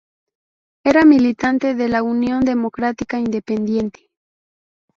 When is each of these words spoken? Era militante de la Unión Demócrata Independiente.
Era 0.83 1.05
militante 1.05 1.75
de 1.75 1.87
la 1.87 2.01
Unión 2.01 2.39
Demócrata 2.43 3.19
Independiente. 3.19 4.09